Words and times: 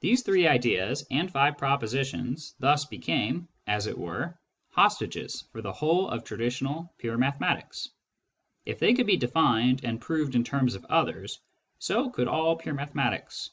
These 0.00 0.22
three 0.22 0.48
ideas 0.48 1.06
and 1.10 1.30
five 1.30 1.58
propositions 1.58 2.54
thus 2.60 2.86
became, 2.86 3.46
as 3.66 3.86
it 3.86 3.98
were, 3.98 4.40
hostages 4.70 5.42
for 5.52 5.60
the 5.60 5.70
whole 5.74 6.08
of 6.08 6.24
traditional 6.24 6.94
pure 6.96 7.18
mathe 7.18 7.36
matics. 7.40 7.90
If 8.64 8.78
they 8.78 8.94
could 8.94 9.06
be 9.06 9.18
defined 9.18 9.84
and 9.84 10.00
proved 10.00 10.34
in 10.34 10.44
terms 10.44 10.76
of 10.76 10.86
others, 10.86 11.40
so 11.78 12.08
could 12.08 12.26
all 12.26 12.56
pure 12.56 12.74
mathematics. 12.74 13.50